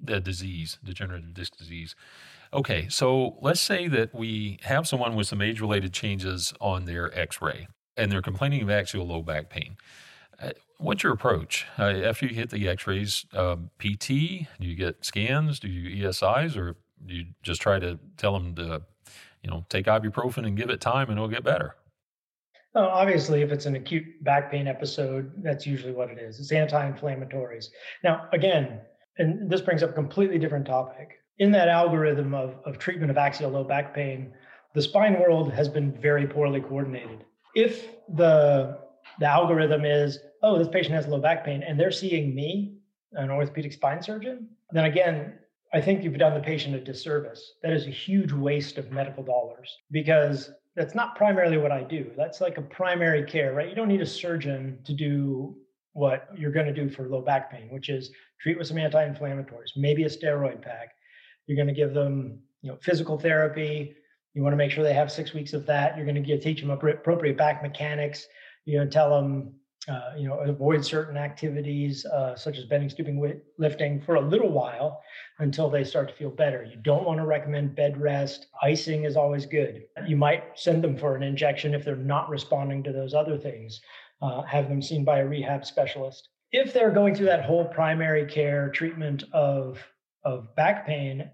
the 0.00 0.20
disease, 0.20 0.78
degenerative 0.82 1.32
disc 1.32 1.56
disease. 1.56 1.94
Okay, 2.52 2.88
so 2.88 3.36
let's 3.40 3.60
say 3.60 3.86
that 3.88 4.14
we 4.14 4.58
have 4.62 4.88
someone 4.88 5.14
with 5.14 5.28
some 5.28 5.40
age 5.40 5.60
related 5.60 5.92
changes 5.92 6.52
on 6.60 6.84
their 6.84 7.16
x 7.16 7.40
ray 7.40 7.68
and 7.96 8.10
they're 8.10 8.22
complaining 8.22 8.62
of 8.62 8.70
axial 8.70 9.06
low 9.06 9.22
back 9.22 9.48
pain. 9.48 9.76
What's 10.82 11.04
your 11.04 11.12
approach 11.12 11.64
uh, 11.78 11.84
after 11.84 12.26
you 12.26 12.34
hit 12.34 12.50
the 12.50 12.68
x 12.68 12.88
rays? 12.88 13.24
Um, 13.34 13.70
PT? 13.78 14.08
Do 14.08 14.66
you 14.66 14.74
get 14.74 15.04
scans? 15.04 15.60
Do 15.60 15.68
you 15.68 16.04
ESIs? 16.08 16.56
Or 16.56 16.74
do 17.06 17.14
you 17.14 17.26
just 17.44 17.62
try 17.62 17.78
to 17.78 18.00
tell 18.16 18.32
them 18.32 18.56
to, 18.56 18.82
you 19.44 19.50
know, 19.50 19.64
take 19.68 19.86
ibuprofen 19.86 20.44
and 20.44 20.56
give 20.56 20.70
it 20.70 20.80
time 20.80 21.08
and 21.08 21.18
it'll 21.18 21.28
get 21.28 21.44
better? 21.44 21.76
Well, 22.74 22.88
obviously, 22.88 23.42
if 23.42 23.52
it's 23.52 23.66
an 23.66 23.76
acute 23.76 24.24
back 24.24 24.50
pain 24.50 24.66
episode, 24.66 25.30
that's 25.44 25.66
usually 25.66 25.92
what 25.92 26.10
it 26.10 26.18
is. 26.18 26.40
It's 26.40 26.50
anti 26.50 26.90
inflammatories. 26.90 27.66
Now, 28.02 28.28
again, 28.32 28.80
and 29.18 29.48
this 29.48 29.60
brings 29.60 29.84
up 29.84 29.90
a 29.90 29.94
completely 29.94 30.38
different 30.38 30.66
topic. 30.66 31.20
In 31.38 31.52
that 31.52 31.68
algorithm 31.68 32.34
of, 32.34 32.56
of 32.64 32.78
treatment 32.78 33.10
of 33.12 33.16
axial 33.16 33.52
low 33.52 33.62
back 33.62 33.94
pain, 33.94 34.32
the 34.74 34.82
spine 34.82 35.20
world 35.20 35.52
has 35.52 35.68
been 35.68 35.92
very 35.92 36.26
poorly 36.26 36.60
coordinated. 36.60 37.24
If 37.54 37.86
the 38.08 38.78
the 39.18 39.26
algorithm 39.26 39.84
is, 39.84 40.18
oh, 40.42 40.58
this 40.58 40.68
patient 40.68 40.94
has 40.94 41.06
low 41.06 41.20
back 41.20 41.44
pain, 41.44 41.62
and 41.62 41.78
they're 41.78 41.90
seeing 41.90 42.34
me, 42.34 42.74
an 43.14 43.30
orthopedic 43.30 43.72
spine 43.72 44.02
surgeon, 44.02 44.48
then 44.70 44.86
again, 44.86 45.34
I 45.74 45.80
think 45.80 46.02
you've 46.02 46.18
done 46.18 46.34
the 46.34 46.40
patient 46.40 46.74
a 46.74 46.80
disservice. 46.80 47.54
That 47.62 47.72
is 47.72 47.86
a 47.86 47.90
huge 47.90 48.32
waste 48.32 48.78
of 48.78 48.90
medical 48.90 49.22
dollars 49.22 49.78
because 49.90 50.50
that's 50.76 50.94
not 50.94 51.16
primarily 51.16 51.58
what 51.58 51.72
I 51.72 51.82
do. 51.82 52.10
That's 52.16 52.40
like 52.40 52.58
a 52.58 52.62
primary 52.62 53.24
care, 53.24 53.54
right? 53.54 53.68
You 53.68 53.74
don't 53.74 53.88
need 53.88 54.00
a 54.00 54.06
surgeon 54.06 54.78
to 54.84 54.92
do 54.92 55.56
what 55.92 56.28
you're 56.36 56.52
going 56.52 56.66
to 56.66 56.72
do 56.72 56.88
for 56.88 57.08
low 57.08 57.20
back 57.20 57.50
pain, 57.50 57.68
which 57.70 57.88
is 57.88 58.10
treat 58.40 58.58
with 58.58 58.66
some 58.66 58.78
anti-inflammatories, 58.78 59.76
maybe 59.76 60.04
a 60.04 60.08
steroid 60.08 60.62
pack. 60.62 60.92
You're 61.46 61.56
going 61.56 61.68
to 61.68 61.74
give 61.74 61.92
them, 61.92 62.38
you 62.62 62.70
know, 62.70 62.78
physical 62.80 63.18
therapy. 63.18 63.94
You 64.34 64.42
want 64.42 64.54
to 64.54 64.56
make 64.56 64.70
sure 64.70 64.84
they 64.84 64.94
have 64.94 65.12
six 65.12 65.34
weeks 65.34 65.52
of 65.52 65.66
that. 65.66 65.96
You're 65.96 66.06
going 66.06 66.14
to 66.16 66.22
give, 66.22 66.40
teach 66.40 66.60
them 66.60 66.70
appropriate 66.70 67.36
back 67.36 67.62
mechanics. 67.62 68.26
Going 68.70 68.88
to 68.88 68.92
tell 68.92 69.10
them, 69.10 69.54
uh, 69.88 70.12
you 70.16 70.28
know, 70.28 70.38
avoid 70.38 70.84
certain 70.84 71.16
activities 71.16 72.06
uh, 72.06 72.36
such 72.36 72.58
as 72.58 72.64
bending, 72.64 72.88
stooping, 72.88 73.40
lifting 73.58 74.00
for 74.00 74.14
a 74.14 74.20
little 74.20 74.50
while 74.50 75.02
until 75.40 75.68
they 75.68 75.82
start 75.82 76.08
to 76.08 76.14
feel 76.14 76.30
better. 76.30 76.62
You 76.62 76.76
don't 76.76 77.04
want 77.04 77.18
to 77.18 77.26
recommend 77.26 77.74
bed 77.74 78.00
rest. 78.00 78.46
Icing 78.62 79.04
is 79.04 79.16
always 79.16 79.46
good. 79.46 79.82
You 80.06 80.16
might 80.16 80.44
send 80.54 80.84
them 80.84 80.96
for 80.96 81.16
an 81.16 81.24
injection 81.24 81.74
if 81.74 81.84
they're 81.84 81.96
not 81.96 82.28
responding 82.28 82.84
to 82.84 82.92
those 82.92 83.14
other 83.14 83.36
things 83.36 83.80
uh, 84.22 84.42
have 84.42 84.68
them 84.68 84.80
seen 84.80 85.04
by 85.04 85.18
a 85.18 85.26
rehab 85.26 85.64
specialist. 85.66 86.28
If 86.52 86.72
they're 86.72 86.92
going 86.92 87.14
through 87.14 87.26
that 87.26 87.44
whole 87.44 87.64
primary 87.64 88.26
care 88.26 88.68
treatment 88.70 89.24
of, 89.32 89.84
of 90.24 90.54
back 90.54 90.86
pain, 90.86 91.28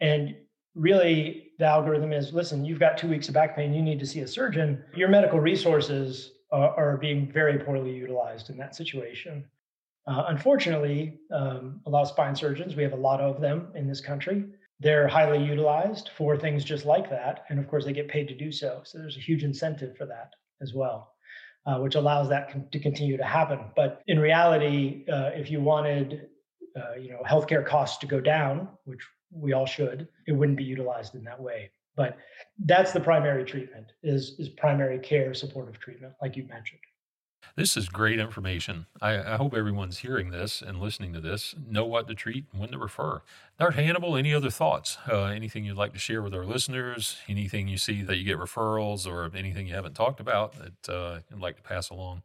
and 0.00 0.36
really 0.74 1.52
the 1.58 1.64
algorithm 1.64 2.12
is 2.12 2.34
listen, 2.34 2.64
you've 2.64 2.80
got 2.80 2.98
two 2.98 3.08
weeks 3.08 3.28
of 3.28 3.34
back 3.34 3.56
pain, 3.56 3.72
you 3.72 3.80
need 3.80 3.98
to 4.00 4.06
see 4.06 4.20
a 4.20 4.28
surgeon, 4.28 4.84
your 4.94 5.08
medical 5.08 5.40
resources 5.40 6.32
are, 6.52 6.74
are 6.76 6.96
being 6.96 7.30
very 7.30 7.58
poorly 7.58 7.92
utilized 7.92 8.50
in 8.50 8.56
that 8.58 8.74
situation. 8.74 9.44
Uh, 10.06 10.24
unfortunately, 10.28 11.18
um, 11.32 11.80
a 11.86 11.90
lot 11.90 12.02
of 12.02 12.08
spine 12.08 12.36
surgeons, 12.36 12.76
we 12.76 12.82
have 12.82 12.92
a 12.92 12.96
lot 12.96 13.20
of 13.20 13.40
them 13.40 13.68
in 13.74 13.88
this 13.88 14.00
country, 14.00 14.44
they're 14.78 15.08
highly 15.08 15.42
utilized 15.42 16.10
for 16.16 16.36
things 16.36 16.62
just 16.62 16.84
like 16.84 17.08
that. 17.10 17.44
And 17.48 17.58
of 17.58 17.66
course, 17.66 17.84
they 17.84 17.92
get 17.92 18.08
paid 18.08 18.28
to 18.28 18.34
do 18.36 18.52
so. 18.52 18.82
So 18.84 18.98
there's 18.98 19.16
a 19.16 19.20
huge 19.20 19.42
incentive 19.42 19.96
for 19.96 20.06
that 20.06 20.34
as 20.60 20.74
well 20.74 21.16
uh, 21.66 21.78
which 21.78 21.96
allows 21.96 22.28
that 22.28 22.50
con- 22.50 22.66
to 22.70 22.78
continue 22.78 23.16
to 23.16 23.24
happen. 23.24 23.58
But 23.74 24.02
in 24.06 24.18
reality, 24.18 25.04
uh, 25.12 25.30
if 25.34 25.50
you 25.50 25.60
wanted, 25.60 26.28
uh, 26.76 26.94
you 27.00 27.10
know, 27.10 27.22
healthcare 27.26 27.66
costs 27.66 27.98
to 27.98 28.06
go 28.06 28.20
down, 28.20 28.68
which 28.84 29.00
we 29.30 29.52
all 29.52 29.66
should, 29.66 30.08
it 30.26 30.32
wouldn't 30.32 30.56
be 30.56 30.64
utilized 30.64 31.14
in 31.14 31.24
that 31.24 31.40
way. 31.40 31.70
But 31.96 32.18
that's 32.64 32.92
the 32.92 33.00
primary 33.00 33.44
treatment 33.44 33.92
is 34.02 34.36
is 34.38 34.48
primary 34.48 34.98
care 34.98 35.34
supportive 35.34 35.78
treatment, 35.78 36.14
like 36.22 36.36
you 36.36 36.44
mentioned. 36.44 36.80
This 37.54 37.76
is 37.76 37.88
great 37.88 38.18
information. 38.18 38.86
I, 39.00 39.32
I, 39.32 39.36
hope 39.36 39.54
everyone's 39.54 39.98
hearing 39.98 40.30
this 40.30 40.60
and 40.60 40.78
listening 40.78 41.14
to 41.14 41.20
this, 41.20 41.54
know 41.66 41.86
what 41.86 42.06
to 42.08 42.14
treat 42.14 42.44
and 42.52 42.60
when 42.60 42.70
to 42.72 42.78
refer. 42.78 43.22
Dr. 43.58 43.80
Hannibal, 43.80 44.14
any 44.14 44.34
other 44.34 44.50
thoughts? 44.50 44.98
Uh, 45.10 45.24
anything 45.24 45.64
you'd 45.64 45.76
like 45.76 45.94
to 45.94 45.98
share 45.98 46.20
with 46.20 46.34
our 46.34 46.44
listeners? 46.44 47.16
Anything 47.28 47.68
you 47.68 47.78
see 47.78 48.02
that 48.02 48.16
you 48.16 48.24
get 48.24 48.36
referrals 48.36 49.06
or 49.06 49.30
anything 49.34 49.66
you 49.66 49.74
haven't 49.74 49.94
talked 49.94 50.20
about 50.20 50.54
that 50.58 50.92
uh, 50.92 51.20
you'd 51.30 51.40
like 51.40 51.56
to 51.56 51.62
pass 51.62 51.88
along? 51.88 52.22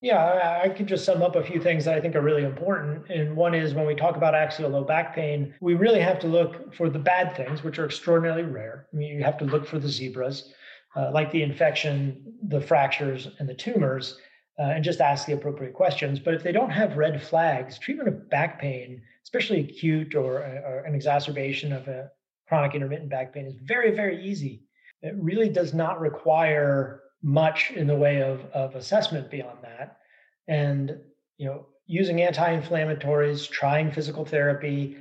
Yeah, 0.00 0.60
I 0.62 0.68
could 0.68 0.86
just 0.86 1.04
sum 1.04 1.22
up 1.22 1.34
a 1.34 1.42
few 1.42 1.60
things 1.60 1.84
that 1.84 1.96
I 1.96 2.00
think 2.00 2.14
are 2.14 2.22
really 2.22 2.44
important. 2.44 3.10
And 3.10 3.34
one 3.34 3.52
is 3.52 3.74
when 3.74 3.86
we 3.86 3.96
talk 3.96 4.16
about 4.16 4.34
axial 4.34 4.70
low 4.70 4.84
back 4.84 5.12
pain, 5.12 5.54
we 5.60 5.74
really 5.74 5.98
have 5.98 6.20
to 6.20 6.28
look 6.28 6.72
for 6.72 6.88
the 6.88 7.00
bad 7.00 7.36
things, 7.36 7.64
which 7.64 7.80
are 7.80 7.84
extraordinarily 7.84 8.44
rare. 8.44 8.86
I 8.92 8.96
mean, 8.96 9.16
you 9.16 9.24
have 9.24 9.38
to 9.38 9.44
look 9.44 9.66
for 9.66 9.80
the 9.80 9.88
zebras, 9.88 10.52
uh, 10.94 11.10
like 11.12 11.32
the 11.32 11.42
infection, 11.42 12.32
the 12.46 12.60
fractures, 12.60 13.26
and 13.40 13.48
the 13.48 13.54
tumors, 13.54 14.18
uh, 14.60 14.66
and 14.66 14.84
just 14.84 15.00
ask 15.00 15.26
the 15.26 15.32
appropriate 15.32 15.74
questions. 15.74 16.20
But 16.20 16.34
if 16.34 16.44
they 16.44 16.52
don't 16.52 16.70
have 16.70 16.96
red 16.96 17.20
flags, 17.20 17.76
treatment 17.76 18.08
of 18.08 18.30
back 18.30 18.60
pain, 18.60 19.02
especially 19.24 19.60
acute 19.60 20.14
or, 20.14 20.38
or 20.38 20.84
an 20.86 20.94
exacerbation 20.94 21.72
of 21.72 21.88
a 21.88 22.08
chronic 22.46 22.76
intermittent 22.76 23.10
back 23.10 23.34
pain, 23.34 23.46
is 23.46 23.56
very, 23.64 23.90
very 23.90 24.24
easy. 24.24 24.62
It 25.02 25.16
really 25.16 25.48
does 25.48 25.74
not 25.74 26.00
require 26.00 27.02
much 27.22 27.70
in 27.72 27.86
the 27.86 27.96
way 27.96 28.22
of, 28.22 28.44
of 28.52 28.74
assessment 28.74 29.30
beyond 29.30 29.58
that. 29.62 29.98
And, 30.46 30.98
you 31.36 31.46
know, 31.46 31.66
using 31.86 32.22
anti-inflammatories, 32.22 33.50
trying 33.50 33.90
physical 33.90 34.24
therapy, 34.24 34.96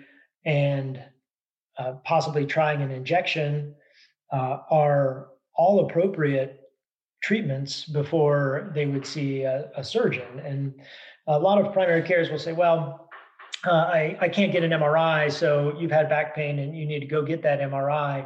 and 0.45 1.01
uh, 1.77 1.93
possibly 2.03 2.45
trying 2.45 2.81
an 2.81 2.91
injection 2.91 3.75
uh, 4.31 4.59
are 4.69 5.27
all 5.55 5.85
appropriate 5.85 6.61
treatments 7.21 7.85
before 7.85 8.71
they 8.73 8.85
would 8.85 9.05
see 9.05 9.43
a, 9.43 9.69
a, 9.75 9.83
surgeon. 9.83 10.39
And 10.39 10.73
a 11.27 11.37
lot 11.37 11.63
of 11.63 11.73
primary 11.73 12.03
cares 12.03 12.29
will 12.29 12.39
say, 12.39 12.53
well, 12.53 13.09
uh, 13.65 13.71
I, 13.71 14.17
I 14.21 14.29
can't 14.29 14.51
get 14.51 14.63
an 14.63 14.71
MRI, 14.71 15.31
so 15.31 15.75
you've 15.79 15.91
had 15.91 16.09
back 16.09 16.35
pain 16.35 16.59
and 16.59 16.77
you 16.77 16.85
need 16.85 16.99
to 16.99 17.05
go 17.05 17.21
get 17.21 17.41
that 17.41 17.59
MRI 17.59 18.25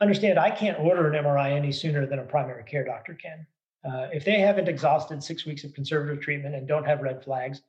understand 0.00 0.38
I 0.38 0.50
can't 0.50 0.78
order 0.78 1.10
an 1.10 1.24
MRI 1.24 1.52
any 1.52 1.72
sooner 1.72 2.06
than 2.06 2.18
a 2.18 2.24
primary 2.24 2.64
care 2.64 2.84
doctor 2.84 3.14
can. 3.14 3.46
Uh, 3.84 4.08
if 4.12 4.24
they 4.24 4.40
haven't 4.40 4.68
exhausted 4.68 5.22
six 5.22 5.46
weeks 5.46 5.64
of 5.64 5.72
conservative 5.74 6.20
treatment 6.20 6.54
and 6.54 6.66
don't 6.66 6.84
have 6.84 7.02
red 7.02 7.22
flags, 7.22 7.62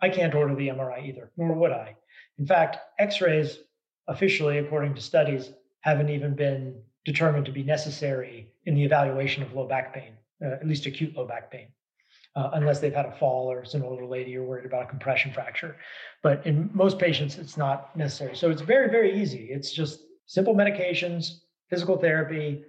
I 0.00 0.08
can't 0.08 0.34
order 0.34 0.54
the 0.54 0.68
MRI 0.68 1.06
either, 1.06 1.30
nor 1.36 1.52
would 1.54 1.72
I. 1.72 1.96
In 2.38 2.46
fact, 2.46 2.78
x 2.98 3.20
rays, 3.20 3.58
officially, 4.08 4.58
according 4.58 4.94
to 4.94 5.00
studies, 5.00 5.52
haven't 5.80 6.10
even 6.10 6.34
been 6.34 6.80
determined 7.04 7.46
to 7.46 7.52
be 7.52 7.62
necessary 7.62 8.48
in 8.66 8.74
the 8.74 8.84
evaluation 8.84 9.42
of 9.42 9.52
low 9.52 9.66
back 9.66 9.94
pain, 9.94 10.12
uh, 10.44 10.52
at 10.52 10.66
least 10.66 10.86
acute 10.86 11.16
low 11.16 11.26
back 11.26 11.50
pain. 11.50 11.68
Uh, 12.36 12.50
unless 12.54 12.80
they've 12.80 12.94
had 12.94 13.06
a 13.06 13.12
fall 13.12 13.48
or 13.48 13.60
it's 13.60 13.74
an 13.74 13.82
older 13.84 14.04
lady 14.04 14.36
or 14.36 14.42
worried 14.42 14.66
about 14.66 14.82
a 14.82 14.86
compression 14.86 15.32
fracture. 15.32 15.76
But 16.20 16.44
in 16.44 16.68
most 16.74 16.98
patients, 16.98 17.38
it's 17.38 17.56
not 17.56 17.96
necessary. 17.96 18.34
So 18.34 18.50
it's 18.50 18.62
very, 18.62 18.90
very 18.90 19.22
easy. 19.22 19.50
It's 19.50 19.72
just 19.72 20.00
simple 20.26 20.52
medications, 20.52 21.42
physical 21.74 21.98
therapy, 21.98 22.62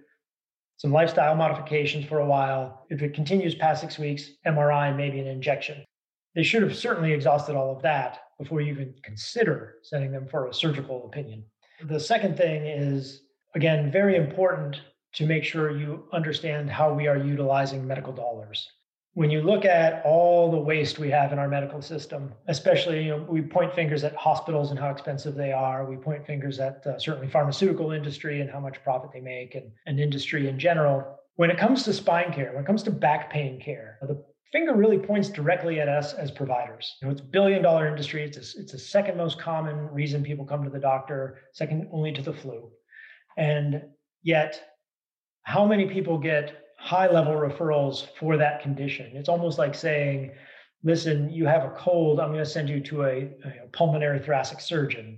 some 0.77 0.91
lifestyle 0.91 1.35
modifications 1.35 2.07
for 2.07 2.21
a 2.21 2.25
while. 2.25 2.87
If 2.89 3.03
it 3.03 3.13
continues 3.13 3.53
past 3.53 3.81
six 3.81 3.99
weeks, 3.99 4.31
MRI, 4.47 4.95
maybe 4.97 5.19
an 5.19 5.27
injection. 5.27 5.85
They 6.33 6.41
should 6.41 6.63
have 6.63 6.75
certainly 6.75 7.13
exhausted 7.13 7.55
all 7.55 7.75
of 7.75 7.83
that 7.83 8.21
before 8.39 8.61
you 8.61 8.73
even 8.73 8.95
consider 9.03 9.75
sending 9.83 10.11
them 10.11 10.27
for 10.27 10.47
a 10.47 10.53
surgical 10.55 11.05
opinion. 11.05 11.43
The 11.83 11.99
second 11.99 12.35
thing 12.35 12.65
is, 12.65 13.21
again, 13.53 13.91
very 13.91 14.15
important 14.15 14.81
to 15.13 15.27
make 15.27 15.43
sure 15.43 15.77
you 15.77 16.05
understand 16.11 16.71
how 16.71 16.91
we 16.91 17.07
are 17.07 17.15
utilizing 17.15 17.85
medical 17.85 18.11
dollars 18.11 18.67
when 19.15 19.31
you 19.31 19.41
look 19.41 19.63
at 19.63 20.01
all 20.05 20.51
the 20.51 20.57
waste 20.57 20.99
we 20.99 21.09
have 21.09 21.31
in 21.31 21.39
our 21.39 21.47
medical 21.47 21.81
system, 21.81 22.33
especially 22.47 23.05
you 23.05 23.11
know, 23.11 23.25
we 23.29 23.41
point 23.41 23.73
fingers 23.73 24.03
at 24.03 24.13
hospitals 24.15 24.71
and 24.71 24.79
how 24.79 24.89
expensive 24.89 25.35
they 25.35 25.53
are. 25.53 25.89
We 25.89 25.95
point 25.95 26.27
fingers 26.27 26.59
at 26.59 26.85
uh, 26.85 26.99
certainly 26.99 27.29
pharmaceutical 27.29 27.91
industry 27.91 28.41
and 28.41 28.51
how 28.51 28.59
much 28.59 28.83
profit 28.83 29.11
they 29.13 29.21
make, 29.21 29.55
and, 29.55 29.71
and 29.85 30.01
industry 30.01 30.49
in 30.49 30.59
general. 30.59 31.17
When 31.37 31.49
it 31.49 31.57
comes 31.57 31.83
to 31.83 31.93
spine 31.93 32.33
care, 32.33 32.51
when 32.51 32.65
it 32.65 32.67
comes 32.67 32.83
to 32.83 32.91
back 32.91 33.31
pain 33.31 33.59
care, 33.59 33.99
the 34.01 34.21
finger 34.51 34.75
really 34.75 34.99
points 34.99 35.29
directly 35.29 35.79
at 35.79 35.87
us 35.87 36.13
as 36.13 36.29
providers. 36.29 36.97
You 37.01 37.07
know, 37.07 37.13
it's 37.13 37.21
a 37.21 37.25
billion 37.25 37.61
dollar 37.61 37.87
industry. 37.87 38.21
It's 38.21 38.37
a, 38.37 38.59
it's 38.59 38.73
the 38.73 38.79
second 38.79 39.15
most 39.15 39.39
common 39.39 39.87
reason 39.93 40.23
people 40.23 40.43
come 40.43 40.65
to 40.65 40.69
the 40.69 40.79
doctor, 40.79 41.39
second 41.53 41.87
only 41.93 42.11
to 42.11 42.21
the 42.21 42.33
flu. 42.33 42.69
And 43.37 43.81
yet, 44.23 44.61
how 45.43 45.65
many 45.65 45.85
people 45.85 46.17
get 46.17 46.64
high 46.77 47.09
level 47.09 47.33
referrals 47.33 48.07
for 48.19 48.37
that 48.37 48.61
condition. 48.61 49.15
It's 49.15 49.29
almost 49.29 49.57
like 49.57 49.73
saying, 49.73 50.31
listen, 50.83 51.29
you 51.31 51.45
have 51.45 51.63
a 51.63 51.71
cold, 51.71 52.19
I'm 52.19 52.31
going 52.31 52.43
to 52.43 52.49
send 52.49 52.69
you 52.69 52.79
to 52.81 53.03
a, 53.03 53.17
a 53.43 53.67
pulmonary 53.73 54.19
thoracic 54.19 54.61
surgeon. 54.61 55.17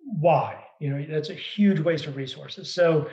Why? 0.00 0.64
You 0.80 0.90
know, 0.90 1.06
that's 1.08 1.30
a 1.30 1.34
huge 1.34 1.80
waste 1.80 2.06
of 2.06 2.16
resources. 2.16 2.72
So 2.72 3.08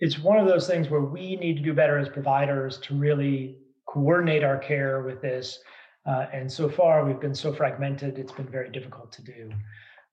it's 0.00 0.18
one 0.18 0.38
of 0.38 0.46
those 0.46 0.66
things 0.66 0.90
where 0.90 1.00
we 1.00 1.36
need 1.36 1.56
to 1.56 1.62
do 1.62 1.72
better 1.72 1.98
as 1.98 2.08
providers 2.08 2.78
to 2.78 2.94
really 2.94 3.58
coordinate 3.86 4.44
our 4.44 4.58
care 4.58 5.02
with 5.02 5.22
this. 5.22 5.58
Uh, 6.04 6.26
and 6.32 6.50
so 6.50 6.68
far, 6.68 7.04
we've 7.04 7.20
been 7.20 7.34
so 7.34 7.52
fragmented; 7.52 8.18
it's 8.18 8.32
been 8.32 8.48
very 8.48 8.70
difficult 8.70 9.10
to 9.12 9.22
do. 9.22 9.50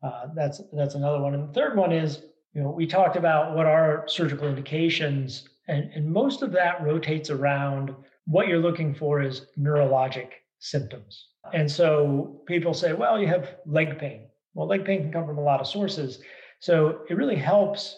Uh, 0.02 0.28
that's 0.36 0.62
that's 0.74 0.96
another 0.96 1.22
one. 1.22 1.36
And 1.36 1.48
the 1.48 1.54
third 1.54 1.78
one 1.78 1.92
is, 1.92 2.24
you 2.54 2.64
know, 2.64 2.72
we 2.72 2.88
talked 2.88 3.16
about 3.16 3.56
what 3.56 3.68
are 3.68 4.06
surgical 4.08 4.48
indications 4.48 5.50
and, 5.68 5.90
and 5.94 6.12
most 6.12 6.42
of 6.42 6.52
that 6.52 6.84
rotates 6.84 7.30
around 7.30 7.94
what 8.26 8.48
you're 8.48 8.60
looking 8.60 8.94
for 8.94 9.22
is 9.22 9.48
neurologic 9.58 10.30
symptoms. 10.60 11.28
And 11.54 11.70
so 11.70 12.42
people 12.48 12.74
say, 12.74 12.94
well, 12.94 13.20
you 13.20 13.28
have 13.28 13.58
leg 13.66 14.00
pain. 14.00 14.28
Well, 14.54 14.68
leg 14.68 14.86
pain 14.86 15.02
can 15.02 15.12
come 15.12 15.26
from 15.26 15.38
a 15.38 15.44
lot 15.44 15.60
of 15.60 15.68
sources. 15.68 16.20
So 16.60 17.02
it 17.10 17.16
really 17.16 17.36
helps 17.36 17.98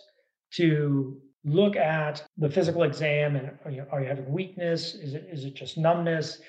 to 0.54 1.22
look 1.44 1.76
at 1.76 2.26
the 2.38 2.50
physical 2.50 2.84
exam 2.84 3.36
and 3.36 3.52
are 3.64 3.72
you, 3.72 3.86
are 3.92 4.02
you 4.02 4.08
having 4.08 4.32
weakness? 4.32 4.96
Is 4.96 5.14
it, 5.14 5.28
is 5.32 5.46
it 5.46 5.54
just 5.54 5.78
numbness? 5.78 6.40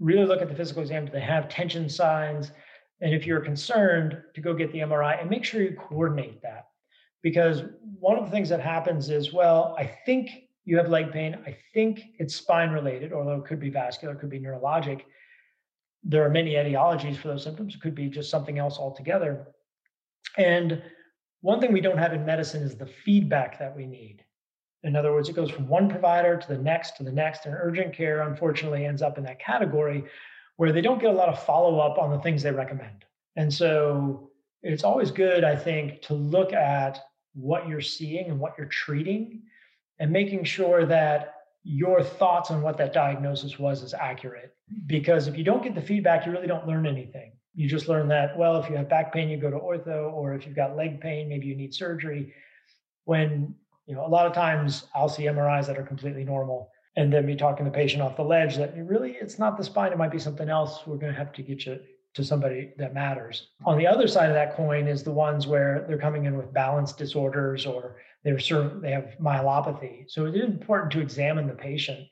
Really 0.00 0.26
look 0.26 0.42
at 0.42 0.48
the 0.48 0.54
physical 0.54 0.82
exam. 0.82 1.06
Do 1.06 1.12
they 1.12 1.20
have 1.20 1.48
tension 1.48 1.88
signs? 1.88 2.52
And 3.00 3.14
if 3.14 3.26
you're 3.26 3.40
concerned, 3.40 4.18
to 4.34 4.40
go 4.40 4.52
get 4.54 4.70
the 4.72 4.80
MRI 4.80 5.20
and 5.20 5.30
make 5.30 5.44
sure 5.44 5.62
you 5.62 5.76
coordinate 5.76 6.42
that. 6.42 6.66
Because 7.22 7.62
one 7.98 8.18
of 8.18 8.26
the 8.26 8.30
things 8.30 8.50
that 8.50 8.60
happens 8.60 9.08
is, 9.08 9.32
well, 9.32 9.74
I 9.78 9.90
think 10.04 10.43
you 10.64 10.76
have 10.78 10.88
leg 10.88 11.12
pain. 11.12 11.38
I 11.46 11.56
think 11.72 12.00
it's 12.18 12.34
spine 12.34 12.70
related, 12.70 13.12
although 13.12 13.36
it 13.36 13.44
could 13.44 13.60
be 13.60 13.70
vascular, 13.70 14.14
it 14.14 14.20
could 14.20 14.30
be 14.30 14.40
neurologic. 14.40 15.02
There 16.02 16.24
are 16.24 16.30
many 16.30 16.52
etiologies 16.52 17.16
for 17.16 17.28
those 17.28 17.42
symptoms. 17.42 17.74
It 17.74 17.80
could 17.80 17.94
be 17.94 18.08
just 18.08 18.30
something 18.30 18.58
else 18.58 18.78
altogether. 18.78 19.48
And 20.36 20.82
one 21.40 21.60
thing 21.60 21.72
we 21.72 21.80
don't 21.80 21.98
have 21.98 22.12
in 22.12 22.24
medicine 22.24 22.62
is 22.62 22.76
the 22.76 22.86
feedback 22.86 23.58
that 23.58 23.76
we 23.76 23.86
need. 23.86 24.24
In 24.82 24.96
other 24.96 25.12
words, 25.12 25.28
it 25.28 25.36
goes 25.36 25.50
from 25.50 25.68
one 25.68 25.88
provider 25.88 26.36
to 26.36 26.48
the 26.48 26.58
next 26.58 26.96
to 26.96 27.04
the 27.04 27.12
next, 27.12 27.46
and 27.46 27.54
urgent 27.54 27.94
care 27.94 28.22
unfortunately 28.22 28.84
ends 28.84 29.02
up 29.02 29.16
in 29.16 29.24
that 29.24 29.40
category 29.40 30.04
where 30.56 30.72
they 30.72 30.80
don't 30.80 31.00
get 31.00 31.10
a 31.10 31.14
lot 31.14 31.28
of 31.28 31.42
follow 31.42 31.78
up 31.80 31.98
on 31.98 32.10
the 32.10 32.18
things 32.20 32.42
they 32.42 32.50
recommend. 32.50 33.04
And 33.36 33.52
so 33.52 34.30
it's 34.62 34.84
always 34.84 35.10
good, 35.10 35.42
I 35.42 35.56
think, 35.56 36.00
to 36.02 36.14
look 36.14 36.52
at 36.52 37.00
what 37.34 37.66
you're 37.66 37.80
seeing 37.80 38.30
and 38.30 38.38
what 38.38 38.54
you're 38.56 38.66
treating 38.68 39.42
and 39.98 40.10
making 40.10 40.44
sure 40.44 40.84
that 40.86 41.34
your 41.62 42.02
thoughts 42.02 42.50
on 42.50 42.62
what 42.62 42.76
that 42.76 42.92
diagnosis 42.92 43.58
was 43.58 43.82
is 43.82 43.94
accurate. 43.94 44.54
Because 44.86 45.26
if 45.26 45.36
you 45.36 45.44
don't 45.44 45.62
get 45.62 45.74
the 45.74 45.80
feedback, 45.80 46.26
you 46.26 46.32
really 46.32 46.46
don't 46.46 46.66
learn 46.66 46.86
anything. 46.86 47.32
You 47.54 47.68
just 47.68 47.88
learn 47.88 48.08
that, 48.08 48.36
well, 48.36 48.56
if 48.56 48.68
you 48.68 48.76
have 48.76 48.88
back 48.88 49.12
pain, 49.12 49.28
you 49.30 49.36
go 49.36 49.50
to 49.50 49.56
ortho, 49.56 50.12
or 50.12 50.34
if 50.34 50.44
you've 50.46 50.56
got 50.56 50.76
leg 50.76 51.00
pain, 51.00 51.28
maybe 51.28 51.46
you 51.46 51.56
need 51.56 51.72
surgery. 51.72 52.34
When, 53.04 53.54
you 53.86 53.94
know, 53.94 54.04
a 54.04 54.08
lot 54.08 54.26
of 54.26 54.32
times 54.32 54.86
I'll 54.94 55.08
see 55.08 55.24
MRIs 55.24 55.66
that 55.66 55.78
are 55.78 55.84
completely 55.84 56.24
normal 56.24 56.70
and 56.96 57.12
then 57.12 57.26
be 57.26 57.36
talking 57.36 57.64
the 57.64 57.70
patient 57.70 58.02
off 58.02 58.16
the 58.16 58.22
ledge 58.22 58.56
that 58.56 58.74
really 58.76 59.12
it's 59.20 59.38
not 59.38 59.56
the 59.56 59.64
spine, 59.64 59.92
it 59.92 59.98
might 59.98 60.12
be 60.12 60.18
something 60.18 60.48
else. 60.48 60.86
We're 60.86 60.96
going 60.96 61.12
to 61.12 61.18
have 61.18 61.32
to 61.32 61.42
get 61.42 61.66
you 61.66 61.80
to 62.14 62.24
somebody 62.24 62.72
that 62.78 62.94
matters. 62.94 63.48
On 63.66 63.76
the 63.76 63.86
other 63.86 64.06
side 64.06 64.28
of 64.28 64.34
that 64.34 64.54
coin 64.54 64.86
is 64.86 65.02
the 65.02 65.12
ones 65.12 65.46
where 65.46 65.84
they're 65.88 65.98
coming 65.98 66.26
in 66.26 66.36
with 66.36 66.52
balance 66.52 66.92
disorders 66.92 67.66
or 67.66 67.96
they're 68.24 68.38
sort 68.38 68.80
they 68.80 68.90
have 68.90 69.14
myelopathy. 69.20 70.04
So 70.08 70.26
it 70.26 70.34
is 70.34 70.44
important 70.44 70.92
to 70.92 71.00
examine 71.00 71.46
the 71.46 71.54
patient 71.54 72.06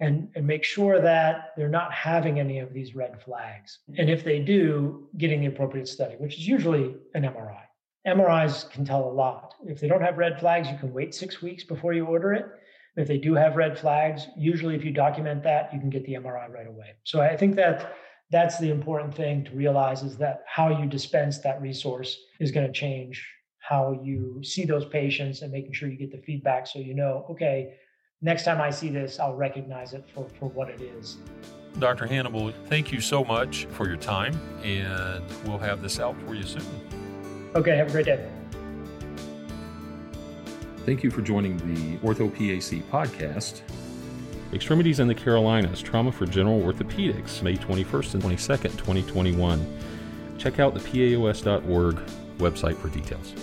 and, 0.00 0.28
and 0.34 0.46
make 0.46 0.64
sure 0.64 1.00
that 1.00 1.52
they're 1.56 1.68
not 1.68 1.92
having 1.92 2.40
any 2.40 2.58
of 2.58 2.72
these 2.72 2.94
red 2.94 3.22
flags. 3.22 3.78
And 3.96 4.10
if 4.10 4.24
they 4.24 4.40
do, 4.40 5.08
getting 5.18 5.40
the 5.40 5.46
appropriate 5.46 5.86
study, 5.86 6.16
which 6.18 6.34
is 6.38 6.48
usually 6.48 6.96
an 7.14 7.22
MRI. 7.22 7.62
MRIs 8.06 8.68
can 8.70 8.84
tell 8.84 9.08
a 9.08 9.12
lot. 9.12 9.54
If 9.66 9.80
they 9.80 9.88
don't 9.88 10.02
have 10.02 10.18
red 10.18 10.40
flags, 10.40 10.68
you 10.68 10.76
can 10.76 10.92
wait 10.92 11.14
six 11.14 11.40
weeks 11.40 11.64
before 11.64 11.92
you 11.92 12.06
order 12.06 12.32
it. 12.32 12.46
If 12.96 13.08
they 13.08 13.18
do 13.18 13.34
have 13.34 13.56
red 13.56 13.78
flags, 13.78 14.26
usually 14.36 14.74
if 14.74 14.84
you 14.84 14.92
document 14.92 15.42
that, 15.44 15.72
you 15.72 15.80
can 15.80 15.90
get 15.90 16.04
the 16.04 16.14
MRI 16.14 16.52
right 16.52 16.66
away. 16.66 16.94
So 17.04 17.20
I 17.20 17.36
think 17.36 17.56
that 17.56 17.94
that's 18.30 18.58
the 18.58 18.70
important 18.70 19.14
thing 19.14 19.44
to 19.44 19.50
realize 19.52 20.02
is 20.02 20.16
that 20.18 20.44
how 20.46 20.68
you 20.80 20.86
dispense 20.86 21.38
that 21.38 21.60
resource 21.60 22.18
is 22.40 22.50
going 22.50 22.66
to 22.66 22.72
change 22.72 23.26
how 23.66 23.98
you 24.02 24.42
see 24.42 24.66
those 24.66 24.84
patients 24.84 25.40
and 25.40 25.50
making 25.50 25.72
sure 25.72 25.88
you 25.88 25.96
get 25.96 26.12
the 26.12 26.18
feedback 26.18 26.66
so 26.66 26.78
you 26.78 26.94
know, 26.94 27.24
okay, 27.30 27.74
next 28.20 28.44
time 28.44 28.60
I 28.60 28.68
see 28.68 28.90
this, 28.90 29.18
I'll 29.18 29.34
recognize 29.34 29.94
it 29.94 30.04
for, 30.12 30.28
for 30.38 30.50
what 30.50 30.68
it 30.68 30.82
is. 30.82 31.16
Dr. 31.78 32.06
Hannibal, 32.06 32.52
thank 32.66 32.92
you 32.92 33.00
so 33.00 33.24
much 33.24 33.64
for 33.70 33.88
your 33.88 33.96
time, 33.96 34.38
and 34.62 35.24
we'll 35.46 35.58
have 35.58 35.82
this 35.82 35.98
out 35.98 36.14
for 36.22 36.34
you 36.34 36.42
soon. 36.42 36.62
Okay, 37.54 37.76
have 37.76 37.88
a 37.88 37.90
great 37.90 38.06
day. 38.06 38.28
Thank 40.84 41.02
you 41.02 41.10
for 41.10 41.22
joining 41.22 41.56
the 41.56 41.96
Ortho 42.06 42.30
PAC 42.30 42.82
podcast. 42.90 43.62
Extremities 44.52 45.00
in 45.00 45.08
the 45.08 45.14
Carolinas 45.14 45.80
Trauma 45.80 46.12
for 46.12 46.26
General 46.26 46.60
Orthopedics, 46.60 47.42
May 47.42 47.56
21st 47.56 48.14
and 48.14 48.22
22nd, 48.22 48.72
2021. 48.76 49.78
Check 50.38 50.60
out 50.60 50.74
the 50.74 50.80
PAOS.org 50.80 51.96
website 52.38 52.76
for 52.76 52.88
details. 52.88 53.34